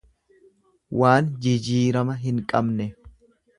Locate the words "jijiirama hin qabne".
1.47-2.91